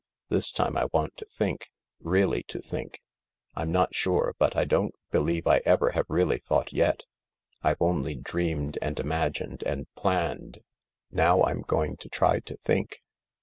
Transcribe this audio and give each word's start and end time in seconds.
This 0.29 0.51
time 0.51 0.77
I 0.77 0.85
want 0.91 1.15
to 1.17 1.27
think. 1.27 1.69
Really 1.99 2.41
to 2.47 2.59
think. 2.59 3.01
I'm 3.55 3.71
not 3.71 3.93
sure, 3.93 4.33
but 4.39 4.55
I 4.57 4.65
don't 4.65 4.95
believe 5.11 5.45
I 5.45 5.57
ever 5.63 5.91
have 5.91 6.07
really 6.09 6.39
thought 6.39 6.73
yet. 6.73 7.03
I've 7.61 7.77
only 7.83 8.15
dreamed 8.15 8.79
and 8.81 8.99
imagined 8.99 9.61
and 9.61 9.85
planned. 9.93 10.61
Now 11.11 11.43
I'm 11.43 11.61
going 11.61 11.97
to 11.97 12.09
try 12.09 12.39
to 12.39 12.57
think. 12.57 13.03